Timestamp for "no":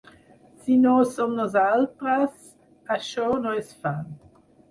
0.85-0.93, 3.45-3.55